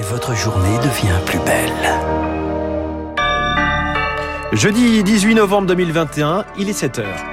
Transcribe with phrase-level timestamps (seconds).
[0.00, 1.70] et votre journée devient plus belle.
[4.52, 7.29] Jeudi 18 novembre 2021, il est 7 heures.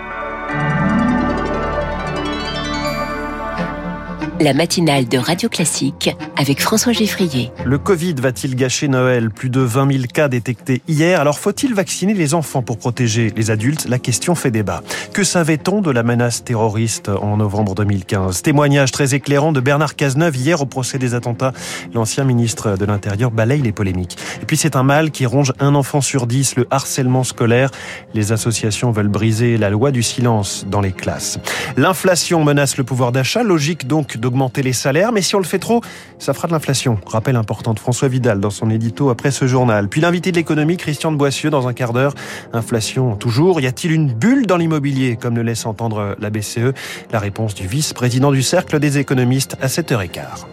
[4.39, 7.51] La matinale de Radio Classique avec François Geffrier.
[7.65, 9.31] Le Covid va-t-il gâcher Noël?
[9.31, 11.19] Plus de 20 000 cas détectés hier.
[11.19, 13.87] Alors faut-il vacciner les enfants pour protéger les adultes?
[13.89, 14.83] La question fait débat.
[15.11, 20.35] Que savait-on de la menace terroriste en novembre 2015 Témoignage très éclairant de Bernard Cazeneuve
[20.35, 21.53] hier au procès des attentats.
[21.95, 24.19] L'ancien ministre de l'Intérieur balaye les polémiques.
[24.43, 27.71] Et puis c'est un mal qui ronge un enfant sur dix, le harcèlement scolaire.
[28.13, 31.39] Les associations veulent briser la loi du silence dans les classes.
[31.75, 33.41] L'inflation menace le pouvoir d'achat.
[33.41, 35.81] Logique donc d'augmenter les salaires, mais si on le fait trop,
[36.19, 36.99] ça fera de l'inflation.
[37.05, 39.87] Rappel important de François Vidal dans son édito après ce journal.
[39.87, 42.13] Puis l'invité de l'économie, Christian de Boissieu, dans un quart d'heure.
[42.51, 43.61] Inflation toujours.
[43.61, 46.73] Y a-t-il une bulle dans l'immobilier, comme le laisse entendre la BCE
[47.11, 50.45] La réponse du vice-président du Cercle des économistes à 7h15.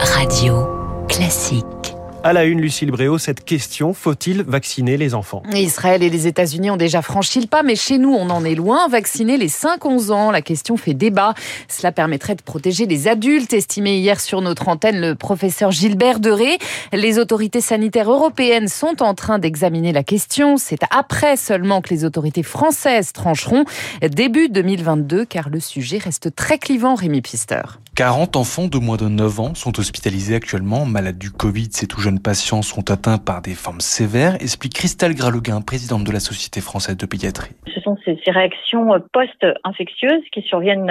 [0.00, 0.66] Radio
[1.08, 1.99] classique.
[2.22, 5.42] À la une, Lucille Bréau, cette question, faut-il vacciner les enfants?
[5.54, 8.54] Israël et les États-Unis ont déjà franchi le pas, mais chez nous, on en est
[8.54, 8.88] loin.
[8.88, 11.32] Vacciner les 5-11 ans, la question fait débat.
[11.66, 16.58] Cela permettrait de protéger les adultes, estimé hier sur notre antenne le professeur Gilbert Deré.
[16.92, 20.58] Les autorités sanitaires européennes sont en train d'examiner la question.
[20.58, 23.64] C'est après seulement que les autorités françaises trancheront
[24.02, 27.62] début 2022, car le sujet reste très clivant, Rémi Pister.
[28.00, 31.68] 40 enfants de moins de 9 ans sont hospitalisés actuellement, malades du Covid.
[31.70, 36.10] Ces tout jeunes patients sont atteints par des formes sévères, explique Christelle Graluguin, présidente de
[36.10, 37.50] la Société française de pédiatrie.
[37.66, 40.90] Ce sont ces, réactions post-infectieuses qui surviennent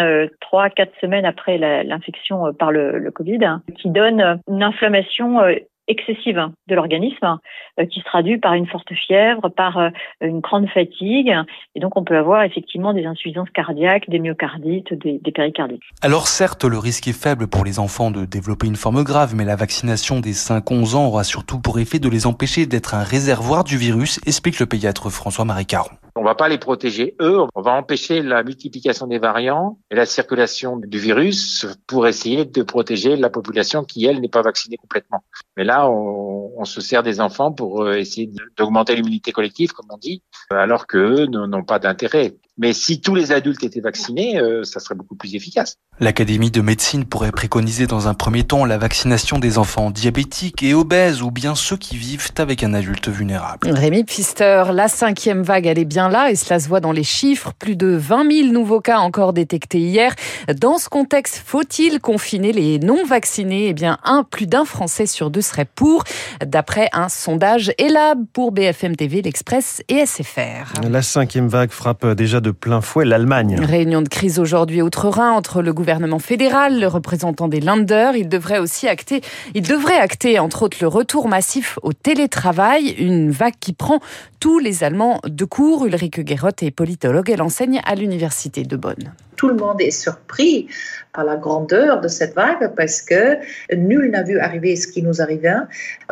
[0.54, 5.40] 3-4 semaines après l'infection par le, le Covid, hein, qui donnent une inflammation
[5.90, 7.40] excessive de l'organisme
[7.80, 9.90] euh, qui se traduit par une forte fièvre, par euh,
[10.22, 11.34] une grande fatigue.
[11.76, 15.82] Et donc, on peut avoir effectivement des insuffisances cardiaques, des myocardites, des, des péricardites.
[16.02, 19.46] Alors, certes, le risque est faible pour les enfants de développer une forme grave, mais
[19.46, 23.64] la vaccination des 5-11 ans aura surtout pour effet de les empêcher d'être un réservoir
[23.64, 25.90] du virus, explique le pédiatre François-Marie Caron.
[26.20, 30.06] On va pas les protéger eux, on va empêcher la multiplication des variants et la
[30.06, 35.24] circulation du virus pour essayer de protéger la population qui elle n'est pas vaccinée complètement.
[35.56, 39.98] Mais là, on, se sert des enfants pour euh, essayer d'augmenter l'immunité collective, comme on
[39.98, 42.36] dit, alors qu'eux n'ont pas d'intérêt.
[42.62, 45.78] Mais si tous les adultes étaient vaccinés, euh, ça serait beaucoup plus efficace.
[46.02, 50.74] L'Académie de médecine pourrait préconiser dans un premier temps la vaccination des enfants diabétiques et
[50.74, 53.70] obèses ou bien ceux qui vivent avec un adulte vulnérable.
[53.70, 57.04] Rémi Pfister, la cinquième vague, elle est bien là et cela se voit dans les
[57.04, 57.54] chiffres.
[57.58, 60.14] Plus de 20 000 nouveaux cas encore détectés hier.
[60.58, 63.68] Dans ce contexte, faut-il confiner les non-vaccinés?
[63.70, 66.04] Eh bien, un, plus d'un Français sur deux serait pour,
[66.46, 70.82] d'après un sondage ELAB pour BFM TV, l'Express et SFR.
[70.90, 73.60] La cinquième vague frappe déjà de plein fouet l'Allemagne.
[73.60, 78.12] Réunion de crise aujourd'hui outre-Rhin entre le gouvernement fédéral, le représentant des Länder.
[78.16, 79.22] Il devrait aussi acter,
[79.56, 84.00] il devrait acter entre autres le retour massif au télétravail, une vague qui prend
[84.40, 85.86] tous les Allemands de cours.
[85.86, 89.14] Ulrike Gerotte est politologue, elle enseigne à l'université de Bonn.
[89.36, 90.68] Tout le monde est surpris
[91.14, 93.38] par la grandeur de cette vague parce que
[93.74, 95.54] nul n'a vu arriver ce qui nous arrivait.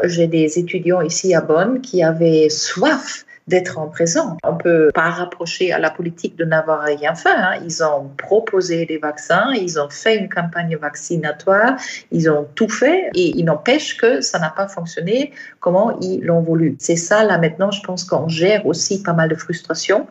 [0.04, 4.38] J'ai des étudiants ici à Bonn qui avaient soif d'être en présent.
[4.44, 7.30] On peut pas rapprocher à la politique de n'avoir rien fait.
[7.30, 7.60] Hein.
[7.66, 11.78] Ils ont proposé des vaccins, ils ont fait une campagne vaccinatoire,
[12.12, 16.42] ils ont tout fait et il n'empêche que ça n'a pas fonctionné comment ils l'ont
[16.42, 16.76] voulu.
[16.80, 20.08] C'est ça, là maintenant, je pense qu'on gère aussi pas mal de frustration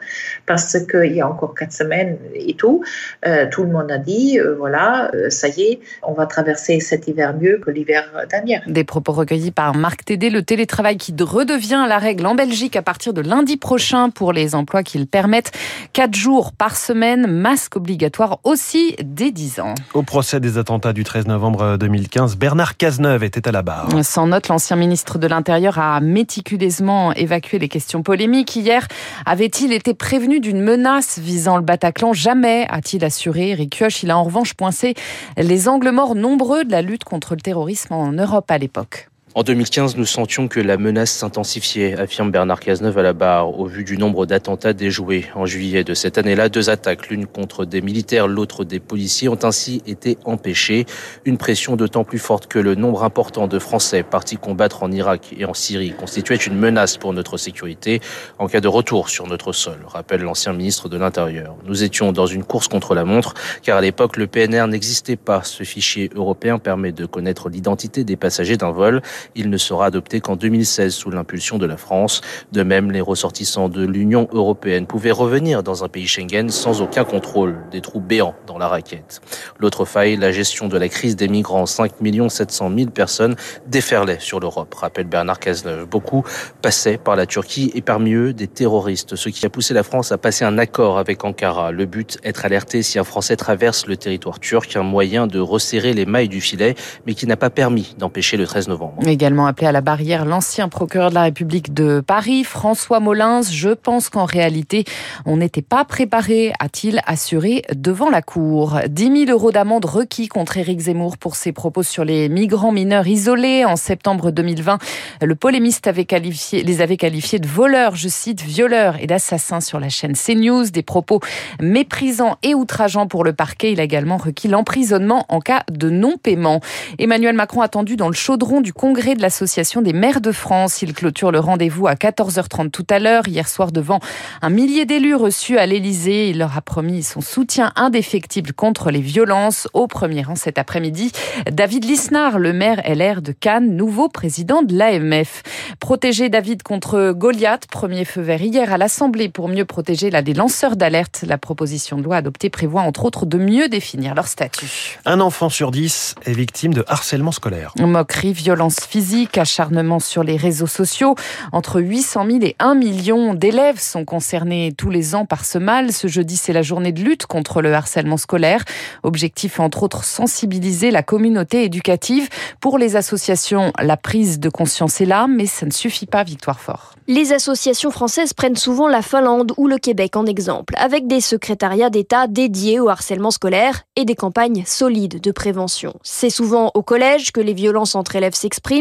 [0.47, 2.83] parce qu'il y a encore quatre semaines et tout,
[3.27, 6.81] euh, tout le monde a dit, euh, voilà, euh, ça y est, on va traverser
[6.81, 8.61] cet hiver mieux que l'hiver dernier.
[8.67, 12.83] Des propos recueillis par Marc Tédé, le télétravail qui redevient la règle en Belgique à
[12.83, 15.53] partir de lundi prochain pour les emplois qu'ils permettent.
[15.93, 19.75] Quatre jours par semaine, masque obligatoire aussi dès 10 ans.
[19.95, 23.89] Au procès des attentats du 13 novembre 2015, Bernard Cazeneuve était à la barre.
[24.03, 28.57] Sans note, l'ancien ministre de l'Intérieur a méticuleusement évacué les questions polémiques.
[28.57, 28.87] Hier,
[29.25, 32.13] avait-il été prévenu d'une menace visant le Bataclan?
[32.13, 33.51] Jamais, a-t-il assuré.
[33.51, 34.95] Eric Kioch, il a en revanche poincé
[35.37, 39.09] les angles morts nombreux de la lutte contre le terrorisme en Europe à l'époque.
[39.37, 43.67] En 2015, nous sentions que la menace s'intensifiait, affirme Bernard Cazeneuve à la barre, au
[43.67, 45.27] vu du nombre d'attentats déjoués.
[45.35, 49.45] En juillet de cette année-là, deux attaques, l'une contre des militaires, l'autre des policiers, ont
[49.45, 50.87] ainsi été empêchées.
[51.27, 55.35] Une pression d'autant plus forte que le nombre important de Français partis combattre en Irak
[55.39, 58.01] et en Syrie constituait une menace pour notre sécurité
[58.39, 61.57] en cas de retour sur notre sol, rappelle l'ancien ministre de l'Intérieur.
[61.67, 65.43] Nous étions dans une course contre la montre, car à l'époque, le PNR n'existait pas.
[65.43, 69.03] Ce fichier européen permet de connaître l'identité des passagers d'un vol
[69.35, 72.21] Il ne sera adopté qu'en 2016 sous l'impulsion de la France.
[72.53, 77.05] De même, les ressortissants de l'Union européenne pouvaient revenir dans un pays Schengen sans aucun
[77.05, 77.57] contrôle.
[77.71, 79.21] Des trous béants dans la raquette.
[79.59, 81.67] L'autre faille, la gestion de la crise des migrants.
[81.67, 81.93] 5
[82.29, 83.37] 700 000 personnes
[83.67, 85.87] déferlaient sur l'Europe, rappelle Bernard Cazeneuve.
[85.87, 86.25] Beaucoup
[86.63, 90.13] passaient par la Turquie et parmi eux des terroristes, ce qui a poussé la France
[90.13, 91.73] à passer un accord avec Ankara.
[91.73, 95.93] Le but, être alerté si un Français traverse le territoire turc, un moyen de resserrer
[95.93, 96.75] les mailles du filet,
[97.07, 99.03] mais qui n'a pas permis d'empêcher le 13 novembre.
[99.17, 103.41] Également appelé à la barrière l'ancien procureur de la République de Paris, François Molins.
[103.51, 104.85] Je pense qu'en réalité,
[105.25, 108.79] on n'était pas préparé, a-t-il assuré devant la Cour.
[108.87, 113.07] 10 000 euros d'amende requis contre Éric Zemmour pour ses propos sur les migrants mineurs
[113.07, 113.65] isolés.
[113.65, 114.77] En septembre 2020,
[115.23, 119.81] le polémiste avait qualifié, les avait qualifiés de voleurs, je cite, violeurs et d'assassins sur
[119.81, 120.65] la chaîne CNews.
[120.65, 121.21] Des propos
[121.59, 123.73] méprisants et outrageants pour le parquet.
[123.73, 126.61] Il a également requis l'emprisonnement en cas de non-paiement.
[126.99, 130.81] Emmanuel Macron attendu dans le chaudron du congrès de l'Association des maires de France.
[130.81, 133.29] Il clôture le rendez-vous à 14h30 tout à l'heure.
[133.29, 134.01] Hier soir, devant
[134.41, 139.03] un millier d'élus reçus à l'Élysée, il leur a promis son soutien indéfectible contre les
[139.03, 139.69] violences.
[139.75, 141.13] Au premier rang cet après-midi,
[141.51, 145.43] David Lisnard, le maire LR de Cannes, nouveau président de l'AMF.
[145.79, 150.33] Protéger David contre Goliath, premier feu vert hier à l'Assemblée pour mieux protéger là des
[150.33, 151.23] lanceurs d'alerte.
[151.27, 154.99] La proposition de loi adoptée prévoit entre autres de mieux définir leur statut.
[155.05, 157.73] Un enfant sur dix est victime de harcèlement scolaire.
[157.79, 161.15] Moquerie, violence physique, acharnement sur les réseaux sociaux.
[161.53, 165.93] Entre 800 000 et 1 million d'élèves sont concernés tous les ans par ce mal.
[165.93, 168.65] Ce jeudi, c'est la journée de lutte contre le harcèlement scolaire.
[169.03, 172.29] Objectif, entre autres, sensibiliser la communauté éducative.
[172.61, 176.61] Pour les associations, la prise de conscience est là, mais ça ne suffit pas, Victoire
[176.61, 176.95] Fort.
[177.09, 181.91] Les associations françaises prennent souvent la Finlande ou le Québec en exemple, avec des secrétariats
[181.91, 185.95] d'État dédiés au harcèlement scolaire et des campagnes solides de prévention.
[186.03, 188.76] C'est souvent au collège que les violences entre élèves s'expriment,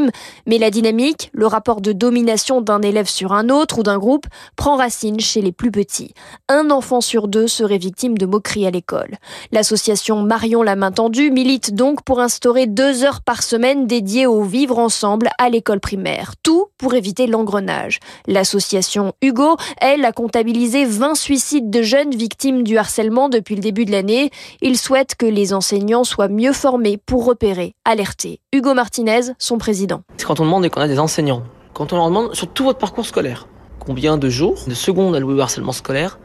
[0.45, 4.25] mais la dynamique, le rapport de domination d'un élève sur un autre ou d'un groupe,
[4.55, 6.13] prend racine chez les plus petits.
[6.49, 9.15] Un enfant sur deux serait victime de moqueries à l'école.
[9.51, 14.43] L'association Marion la main tendue milite donc pour instaurer deux heures par semaine dédiées au
[14.43, 16.33] vivre ensemble à l'école primaire.
[16.43, 17.99] Tout pour éviter l'engrenage.
[18.27, 23.85] L'association Hugo, elle, a comptabilisé 20 suicides de jeunes victimes du harcèlement depuis le début
[23.85, 24.31] de l'année.
[24.61, 28.39] Il souhaite que les enseignants soient mieux formés pour repérer, alerter.
[28.51, 29.84] Hugo Martinez, son président.
[29.87, 31.43] Quand on demande et qu'on a des enseignants,
[31.73, 33.47] quand on leur demande sur tout votre parcours scolaire,
[33.79, 36.19] combien de jours, de secondes allouées au harcèlement scolaire?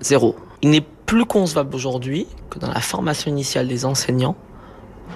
[0.00, 0.36] Zéro.
[0.62, 4.36] Il n'est plus concevable aujourd'hui que dans la formation initiale des enseignants,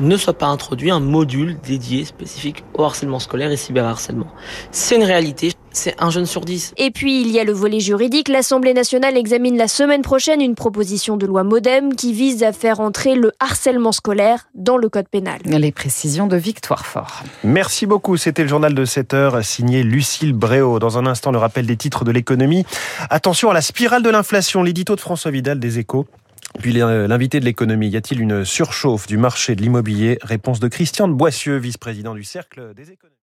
[0.01, 4.29] ne soit pas introduit un module dédié spécifique au harcèlement scolaire et cyberharcèlement.
[4.71, 6.73] C'est une réalité, c'est un jeune sur dix.
[6.77, 8.29] Et puis il y a le volet juridique.
[8.29, 12.81] L'Assemblée nationale examine la semaine prochaine une proposition de loi modem qui vise à faire
[12.81, 15.41] entrer le harcèlement scolaire dans le code pénal.
[15.45, 17.23] Les précisions de Victoire Fort.
[17.45, 18.17] Merci beaucoup.
[18.17, 20.79] C'était le journal de 7 heures signé Lucille Bréau.
[20.79, 22.65] Dans un instant, le rappel des titres de l'économie.
[23.11, 24.63] Attention à la spirale de l'inflation.
[24.63, 26.07] L'édito de François Vidal des Échos.
[26.59, 30.19] Puis l'invité de l'économie, y a-t-il une surchauffe du marché de l'immobilier?
[30.23, 33.17] Réponse de Christian de Boissieu, vice-président du Cercle des économies.